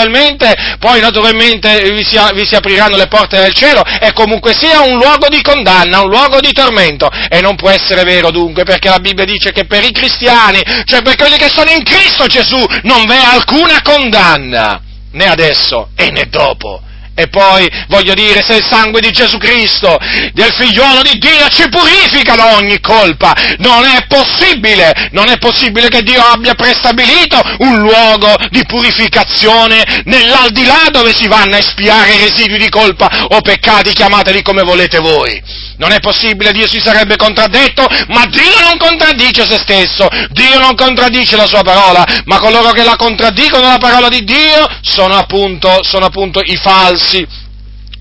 poi 0.80 1.00
naturalmente 1.00 1.92
vi 1.92 2.04
si, 2.04 2.18
vi 2.34 2.46
si 2.46 2.56
apriranno 2.56 2.98
le 2.98 3.08
porte 3.08 3.40
del 3.40 3.54
cielo 3.54 3.84
e 3.84 4.14
comunque 4.14 4.54
sia 4.54 4.82
un 4.82 4.98
luogo 4.98 5.28
di 5.30 5.42
condanna, 5.42 6.02
un 6.02 6.10
luogo 6.10 6.40
di 6.40 6.52
tormento. 6.52 7.10
E 7.30 7.42
non 7.42 7.56
può 7.56 7.70
essere 7.70 8.04
vero 8.04 8.32
dunque, 8.32 8.64
perché 8.64 8.90
la 8.90 9.00
Bibbia 9.00 9.26
dice 9.26 9.52
che 9.52 9.66
per 9.66 9.84
i 9.84 9.92
cristiani, 9.92 10.62
cioè 10.86 11.02
per 11.02 11.16
quelli 11.16 11.38
che 11.38 11.50
sono 11.50 11.70
in 11.72 11.84
Cristo 11.84 12.26
Gesù, 12.28 12.64
non 12.84 13.06
v'è 13.06 13.22
alcuna 13.34 13.82
condanna, 13.82 14.82
né 15.12 15.26
adesso 15.28 15.90
e 15.96 16.10
né 16.12 16.28
dopo. 16.30 16.82
E 17.14 17.28
poi, 17.28 17.70
voglio 17.88 18.14
dire, 18.14 18.42
se 18.42 18.56
il 18.56 18.66
sangue 18.68 19.02
di 19.02 19.12
Gesù 19.12 19.38
Cristo, 19.38 19.98
del 20.34 20.54
figliuolo 20.54 21.02
di 21.02 21.18
Dio, 21.18 21.48
ci 21.50 21.68
purifica 21.70 22.36
da 22.36 22.56
ogni 22.56 22.80
colpa, 22.80 23.36
non 23.58 23.84
è 23.84 24.06
possibile, 24.08 25.10
non 25.12 25.28
è 25.28 25.38
possibile 25.38 25.90
che 25.90 26.04
Dio 26.04 26.22
abbia 26.22 26.56
prestabilito 26.56 27.40
un 27.60 27.80
luogo 27.80 28.34
di 28.50 28.66
purificazione 28.66 30.04
nell'aldilà 30.06 30.88
dove 30.92 31.14
si 31.14 31.28
vanno 31.28 31.56
a 31.56 31.60
espiare 31.60 32.18
residui 32.18 32.58
di 32.58 32.70
colpa 32.70 33.10
o 33.30 33.42
peccati, 33.42 33.92
chiamateli 33.92 34.42
come 34.42 34.64
volete 34.64 35.00
voi. 35.00 35.42
Non 35.82 35.94
è 35.94 36.00
possibile, 36.00 36.52
Dio 36.52 36.68
si 36.68 36.80
sarebbe 36.80 37.16
contraddetto, 37.16 37.88
ma 38.10 38.28
Dio 38.28 38.60
non 38.62 38.78
contraddice 38.78 39.48
se 39.48 39.58
stesso, 39.58 40.08
Dio 40.30 40.60
non 40.60 40.76
contraddice 40.76 41.36
la 41.36 41.48
sua 41.48 41.64
parola, 41.64 42.06
ma 42.26 42.38
coloro 42.38 42.70
che 42.70 42.84
la 42.84 42.96
contraddicono 42.96 43.68
la 43.68 43.80
parola 43.80 44.08
di 44.08 44.24
Dio 44.24 44.68
sono 44.82 45.16
appunto, 45.16 45.82
sono 45.82 46.06
appunto 46.06 46.40
i 46.40 46.56
falsi, 46.56 47.26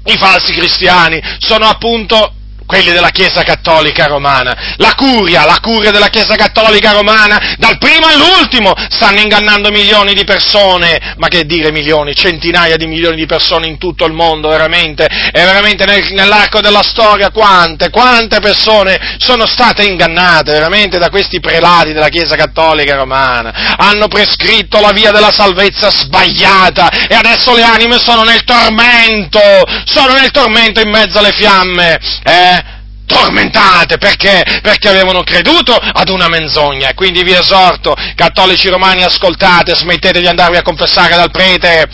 i 0.04 0.16
falsi 0.18 0.52
cristiani, 0.52 1.22
sono 1.38 1.68
appunto 1.68 2.34
quelli 2.70 2.92
della 2.92 3.08
Chiesa 3.08 3.42
Cattolica 3.42 4.06
Romana. 4.06 4.76
La 4.76 4.94
curia, 4.94 5.44
la 5.44 5.58
curia 5.60 5.90
della 5.90 6.06
Chiesa 6.06 6.36
Cattolica 6.36 6.92
Romana, 6.92 7.56
dal 7.58 7.78
primo 7.78 8.06
all'ultimo, 8.06 8.72
stanno 8.88 9.18
ingannando 9.18 9.72
milioni 9.72 10.14
di 10.14 10.22
persone, 10.22 11.16
ma 11.16 11.26
che 11.26 11.46
dire 11.46 11.72
milioni, 11.72 12.14
centinaia 12.14 12.76
di 12.76 12.86
milioni 12.86 13.16
di 13.16 13.26
persone 13.26 13.66
in 13.66 13.76
tutto 13.76 14.04
il 14.04 14.12
mondo, 14.12 14.50
veramente, 14.50 15.04
e 15.04 15.42
veramente 15.42 15.84
nel, 15.84 16.12
nell'arco 16.12 16.60
della 16.60 16.84
storia 16.84 17.30
quante, 17.30 17.90
quante 17.90 18.38
persone 18.38 19.16
sono 19.18 19.46
state 19.46 19.82
ingannate, 19.82 20.52
veramente, 20.52 20.98
da 20.98 21.10
questi 21.10 21.40
prelati 21.40 21.92
della 21.92 22.08
Chiesa 22.08 22.36
Cattolica 22.36 22.94
Romana. 22.94 23.74
Hanno 23.78 24.06
prescritto 24.06 24.78
la 24.78 24.92
via 24.92 25.10
della 25.10 25.32
salvezza 25.32 25.90
sbagliata 25.90 27.08
e 27.08 27.16
adesso 27.16 27.52
le 27.52 27.64
anime 27.64 27.98
sono 27.98 28.22
nel 28.22 28.44
tormento, 28.44 29.40
sono 29.86 30.12
nel 30.12 30.30
tormento 30.30 30.80
in 30.80 30.88
mezzo 30.88 31.18
alle 31.18 31.32
fiamme. 31.32 31.98
Eh? 32.22 32.58
Tormentate 33.10 33.98
perché? 33.98 34.44
Perché 34.62 34.88
avevano 34.88 35.22
creduto 35.24 35.74
ad 35.74 36.08
una 36.08 36.28
menzogna. 36.28 36.94
Quindi 36.94 37.24
vi 37.24 37.32
esorto, 37.32 37.94
cattolici 38.14 38.68
romani, 38.68 39.02
ascoltate, 39.02 39.74
smettete 39.74 40.20
di 40.20 40.28
andarvi 40.28 40.56
a 40.56 40.62
confessare 40.62 41.16
dal 41.16 41.30
prete 41.30 41.88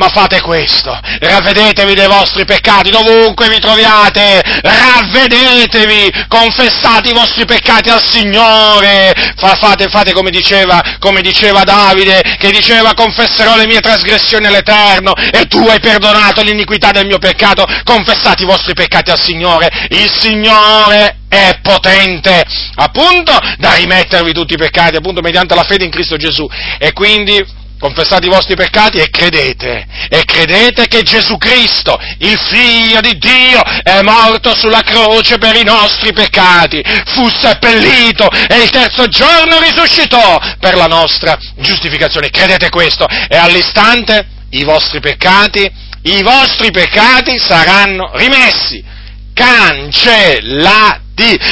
ma 0.00 0.08
fate 0.08 0.40
questo, 0.40 0.98
ravvedetevi 1.20 1.92
dei 1.92 2.06
vostri 2.06 2.46
peccati 2.46 2.88
dovunque 2.88 3.50
vi 3.50 3.58
troviate, 3.58 4.40
ravvedetevi, 4.62 6.24
confessate 6.26 7.10
i 7.10 7.12
vostri 7.12 7.44
peccati 7.44 7.90
al 7.90 8.02
Signore, 8.02 9.12
fate, 9.36 9.90
fate 9.90 10.14
come, 10.14 10.30
diceva, 10.30 10.96
come 10.98 11.20
diceva 11.20 11.64
Davide, 11.64 12.22
che 12.38 12.50
diceva 12.50 12.94
confesserò 12.94 13.56
le 13.56 13.66
mie 13.66 13.80
trasgressioni 13.80 14.46
all'Eterno 14.46 15.12
e 15.14 15.44
tu 15.48 15.66
hai 15.68 15.80
perdonato 15.80 16.40
l'iniquità 16.40 16.92
del 16.92 17.04
mio 17.04 17.18
peccato, 17.18 17.66
confessate 17.84 18.44
i 18.44 18.46
vostri 18.46 18.72
peccati 18.72 19.10
al 19.10 19.20
Signore, 19.20 19.68
il 19.90 20.10
Signore 20.18 21.16
è 21.28 21.58
potente 21.62 22.42
appunto 22.76 23.38
da 23.58 23.74
rimettervi 23.74 24.32
tutti 24.32 24.54
i 24.54 24.56
peccati 24.56 24.96
appunto 24.96 25.20
mediante 25.20 25.54
la 25.54 25.62
fede 25.62 25.84
in 25.84 25.90
Cristo 25.90 26.16
Gesù. 26.16 26.48
E 26.78 26.92
quindi 26.92 27.58
confessate 27.80 28.26
i 28.26 28.30
vostri 28.30 28.54
peccati 28.54 28.98
e 28.98 29.08
credete, 29.08 29.86
e 30.08 30.24
credete 30.24 30.86
che 30.86 31.02
Gesù 31.02 31.38
Cristo, 31.38 31.98
il 32.18 32.38
Figlio 32.38 33.00
di 33.00 33.16
Dio, 33.18 33.62
è 33.82 34.02
morto 34.02 34.54
sulla 34.54 34.82
croce 34.82 35.38
per 35.38 35.56
i 35.56 35.64
nostri 35.64 36.12
peccati, 36.12 36.84
fu 37.06 37.28
seppellito 37.28 38.28
e 38.30 38.62
il 38.62 38.70
terzo 38.70 39.08
giorno 39.08 39.58
risuscitò 39.58 40.38
per 40.60 40.76
la 40.76 40.86
nostra 40.86 41.38
giustificazione. 41.56 42.28
Credete 42.28 42.68
questo 42.68 43.06
e 43.06 43.36
all'istante 43.36 44.26
i 44.50 44.62
vostri 44.64 45.00
peccati, 45.00 45.68
i 46.02 46.22
vostri 46.22 46.70
peccati 46.70 47.38
saranno 47.38 48.10
rimessi, 48.14 48.84
cancellati 49.32 51.08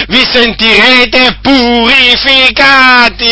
vi 0.08 0.26
sentirete 0.30 1.38
purificati, 1.42 3.26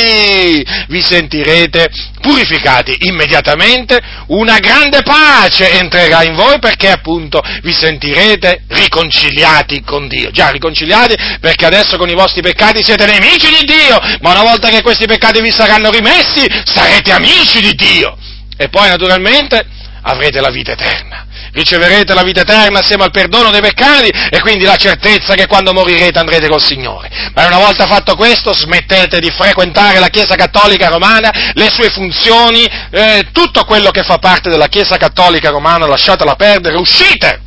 vi 0.88 1.00
sentirete 1.00 1.88
purificati 2.20 2.96
immediatamente, 3.02 3.98
una 4.28 4.58
grande 4.58 5.02
pace 5.02 5.78
entrerà 5.78 6.22
in 6.24 6.34
voi 6.34 6.58
perché 6.58 6.90
appunto 6.90 7.42
vi 7.62 7.72
sentirete 7.72 8.64
riconciliati 8.68 9.82
con 9.82 10.08
Dio. 10.08 10.30
Già 10.30 10.50
riconciliati 10.50 11.14
perché 11.40 11.64
adesso 11.64 11.96
con 11.96 12.10
i 12.10 12.14
vostri 12.14 12.42
peccati 12.42 12.82
siete 12.82 13.06
nemici 13.06 13.48
di 13.48 13.64
Dio, 13.64 13.98
ma 14.20 14.32
una 14.32 14.42
volta 14.42 14.68
che 14.68 14.82
questi 14.82 15.06
peccati 15.06 15.40
vi 15.40 15.52
saranno 15.52 15.90
rimessi 15.90 16.46
sarete 16.64 17.12
amici 17.12 17.60
di 17.60 17.74
Dio. 17.74 18.18
E 18.58 18.68
poi 18.68 18.88
naturalmente 18.88 19.64
avrete 20.02 20.40
la 20.40 20.50
vita 20.50 20.72
eterna 20.72 21.25
riceverete 21.56 22.12
la 22.12 22.22
vita 22.22 22.42
eterna 22.42 22.80
assieme 22.80 23.04
al 23.04 23.10
perdono 23.10 23.50
dei 23.50 23.62
peccati 23.62 24.08
e 24.30 24.40
quindi 24.40 24.64
la 24.64 24.76
certezza 24.76 25.34
che 25.34 25.46
quando 25.46 25.72
morirete 25.72 26.18
andrete 26.18 26.48
col 26.48 26.62
Signore. 26.62 27.10
Ma 27.34 27.46
una 27.46 27.58
volta 27.58 27.86
fatto 27.86 28.14
questo 28.14 28.52
smettete 28.54 29.18
di 29.18 29.30
frequentare 29.30 29.98
la 29.98 30.08
Chiesa 30.08 30.34
Cattolica 30.34 30.88
Romana, 30.88 31.32
le 31.54 31.70
sue 31.70 31.88
funzioni, 31.88 32.68
eh, 32.90 33.28
tutto 33.32 33.64
quello 33.64 33.90
che 33.90 34.02
fa 34.02 34.18
parte 34.18 34.50
della 34.50 34.68
Chiesa 34.68 34.98
Cattolica 34.98 35.50
Romana 35.50 35.86
lasciatela 35.86 36.34
perdere, 36.34 36.76
uscite! 36.76 37.45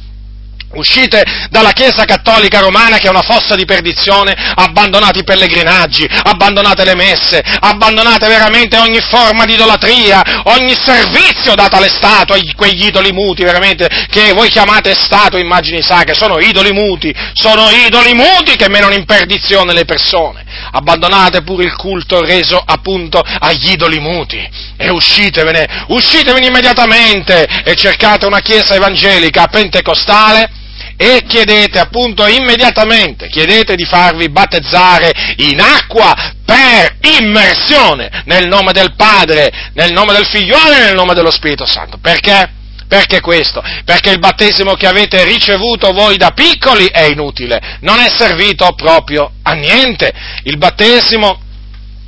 Uscite 0.72 1.24
dalla 1.50 1.72
Chiesa 1.72 2.06
Cattolica 2.06 2.60
Romana 2.60 2.98
che 2.98 3.08
è 3.08 3.10
una 3.10 3.24
fossa 3.24 3.56
di 3.56 3.66
perdizione, 3.66 4.36
abbandonate 4.56 5.20
i 5.20 5.24
pellegrinaggi, 5.24 6.08
abbandonate 6.08 6.86
le 6.86 6.94
messe, 6.94 7.42
abbandonate 7.60 8.28
veramente 8.28 8.78
ogni 8.78 9.00
forma 9.00 9.46
di 9.46 9.54
idolatria, 9.54 10.22
ogni 10.44 10.76
servizio 10.76 11.56
dato 11.56 11.76
alle 11.76 11.90
statue, 11.90 12.40
quegli 12.56 12.86
idoli 12.86 13.12
muti 13.12 13.44
veramente 13.44 13.90
che 14.12 14.32
voi 14.34 14.50
chiamate 14.50 14.94
statue, 14.94 15.40
immagini 15.40 15.82
sacre, 15.82 16.14
sono 16.14 16.38
idoli 16.38 16.72
muti, 16.72 17.12
sono 17.34 17.68
idoli 17.72 18.14
muti 18.14 18.56
che 18.56 18.70
menano 18.70 18.94
in 18.94 19.06
perdizione 19.06 19.74
le 19.74 19.86
persone. 19.86 20.46
Abbandonate 20.72 21.42
pure 21.42 21.64
il 21.64 21.76
culto 21.76 22.22
reso 22.22 22.62
appunto 22.64 23.24
agli 23.40 23.72
idoli 23.72 24.00
muti 24.00 24.48
e 24.78 24.90
uscitevene, 24.92 25.86
uscitevene 25.88 26.46
immediatamente 26.46 27.48
e 27.64 27.76
cercate 27.76 28.28
una 28.28 28.40
Chiesa 28.40 28.76
evangelica 28.76 29.48
pentecostale 29.48 30.58
e 31.02 31.24
chiedete 31.26 31.80
appunto 31.80 32.28
immediatamente, 32.28 33.30
chiedete 33.30 33.76
di 33.76 33.86
farvi 33.86 34.30
battezzare 34.30 35.10
in 35.38 35.62
acqua 35.62 36.14
per 36.44 36.98
immersione 37.22 38.24
nel 38.26 38.50
nome 38.50 38.74
del 38.74 38.96
Padre, 38.98 39.50
nel 39.76 39.94
nome 39.94 40.12
del 40.12 40.26
Figliolo 40.26 40.74
e 40.74 40.80
nel 40.80 40.96
nome 40.96 41.14
dello 41.14 41.32
Spirito 41.32 41.66
Santo. 41.66 42.00
Perché? 42.02 42.52
Perché 42.86 43.22
questo? 43.22 43.64
Perché 43.86 44.10
il 44.10 44.20
battesimo 44.20 44.74
che 44.74 44.88
avete 44.88 45.24
ricevuto 45.24 45.94
voi 45.94 46.18
da 46.18 46.32
piccoli 46.32 46.88
è 46.88 47.04
inutile, 47.04 47.78
non 47.80 48.00
è 48.00 48.10
servito 48.10 48.74
proprio 48.76 49.32
a 49.44 49.54
niente. 49.54 50.12
Il 50.44 50.58
battesimo 50.58 51.44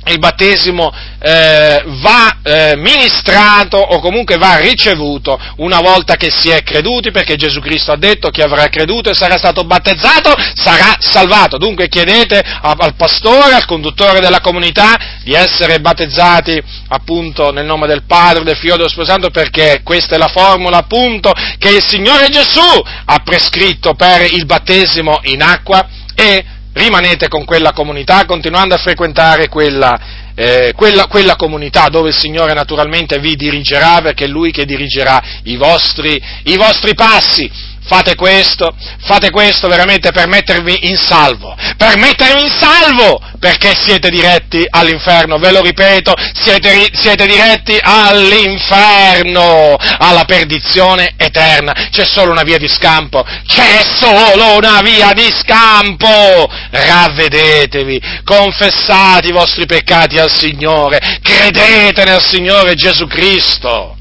il 0.06 0.18
battesimo 0.18 0.92
eh, 1.20 1.82
va 1.86 2.38
eh, 2.42 2.74
ministrato 2.76 3.76
o 3.76 4.00
comunque 4.00 4.36
va 4.36 4.58
ricevuto 4.58 5.38
una 5.56 5.80
volta 5.80 6.16
che 6.16 6.30
si 6.30 6.48
è 6.48 6.62
creduti, 6.62 7.10
perché 7.12 7.36
Gesù 7.36 7.60
Cristo 7.60 7.92
ha 7.92 7.96
detto 7.96 8.30
che 8.30 8.42
avrà 8.42 8.68
creduto 8.68 9.10
e 9.10 9.14
sarà 9.14 9.38
stato 9.38 9.64
battezzato, 9.64 10.34
sarà 10.54 10.96
salvato. 10.98 11.56
Dunque 11.56 11.88
chiedete 11.88 12.42
al 12.60 12.94
pastore, 12.96 13.54
al 13.54 13.64
conduttore 13.64 14.20
della 14.20 14.40
comunità 14.40 15.20
di 15.22 15.34
essere 15.34 15.80
battezzati 15.80 16.60
appunto 16.88 17.52
nel 17.52 17.64
nome 17.64 17.86
del 17.86 18.02
Padre, 18.04 18.42
del 18.42 18.56
Figlio 18.56 18.74
e 18.74 18.76
dello 18.78 18.88
Spirito 18.88 19.12
Santo, 19.12 19.30
perché 19.30 19.82
questa 19.84 20.16
è 20.16 20.18
la 20.18 20.28
formula 20.28 20.78
appunto 20.78 21.32
che 21.58 21.70
il 21.70 21.84
Signore 21.86 22.28
Gesù 22.28 22.82
ha 23.04 23.18
prescritto 23.24 23.94
per 23.94 24.32
il 24.32 24.46
battesimo 24.46 25.20
in 25.24 25.42
acqua 25.42 25.86
e 26.14 26.44
rimanete 26.72 27.28
con 27.28 27.44
quella 27.44 27.72
comunità, 27.72 28.24
continuando 28.24 28.74
a 28.74 28.78
frequentare 28.78 29.48
quella, 29.48 30.32
eh, 30.34 30.72
quella, 30.74 31.06
quella, 31.06 31.36
comunità 31.36 31.88
dove 31.88 32.08
il 32.08 32.16
Signore 32.16 32.54
naturalmente 32.54 33.18
vi 33.18 33.36
dirigerà, 33.36 34.00
perché 34.02 34.24
è 34.24 34.28
Lui 34.28 34.52
che 34.52 34.64
dirigerà 34.64 35.22
i 35.44 35.56
vostri, 35.56 36.20
i 36.44 36.56
vostri 36.56 36.94
passi 36.94 37.70
fate 37.84 38.14
questo, 38.14 38.74
fate 39.04 39.30
questo 39.30 39.68
veramente 39.68 40.12
per 40.12 40.28
mettervi 40.28 40.88
in 40.88 40.96
salvo, 40.96 41.54
per 41.76 41.98
mettervi 41.98 42.42
in 42.42 42.50
salvo, 42.50 43.20
perché 43.38 43.72
siete 43.78 44.08
diretti 44.08 44.64
all'inferno, 44.68 45.38
ve 45.38 45.50
lo 45.50 45.60
ripeto, 45.62 46.14
siete, 46.34 46.90
siete 46.92 47.26
diretti 47.26 47.78
all'inferno, 47.80 49.76
alla 49.98 50.24
perdizione 50.24 51.14
eterna, 51.16 51.88
c'è 51.90 52.04
solo 52.04 52.30
una 52.30 52.42
via 52.42 52.58
di 52.58 52.68
scampo, 52.68 53.24
c'è 53.46 53.82
solo 53.96 54.56
una 54.56 54.80
via 54.80 55.12
di 55.12 55.28
scampo, 55.32 56.48
ravvedetevi, 56.70 58.00
confessate 58.24 59.28
i 59.28 59.32
vostri 59.32 59.66
peccati 59.66 60.18
al 60.18 60.30
Signore, 60.30 61.18
credete 61.20 62.04
nel 62.04 62.22
Signore 62.22 62.74
Gesù 62.74 63.06
Cristo. 63.06 63.96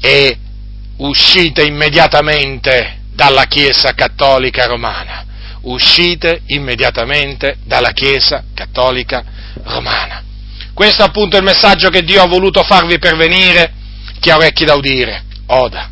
E 0.00 0.38
uscite 0.98 1.62
immediatamente 1.62 2.98
dalla 3.12 3.44
Chiesa 3.44 3.92
Cattolica 3.94 4.66
Romana. 4.66 5.24
Uscite 5.62 6.42
immediatamente 6.46 7.56
dalla 7.64 7.90
Chiesa 7.90 8.44
Cattolica 8.54 9.24
Romana. 9.64 10.22
Questo 10.72 11.02
è 11.02 11.06
appunto 11.06 11.36
il 11.36 11.42
messaggio 11.42 11.88
che 11.88 12.02
Dio 12.02 12.22
ha 12.22 12.26
voluto 12.26 12.62
farvi 12.62 12.98
pervenire. 12.98 13.72
Chi 14.20 14.30
ha 14.30 14.36
orecchi 14.36 14.64
da 14.64 14.74
udire, 14.74 15.24
oda. 15.46 15.90